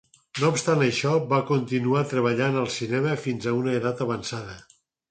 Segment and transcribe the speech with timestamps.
[0.37, 4.63] No obstant això, va continuar treballant al cinema fins a una edat avançada.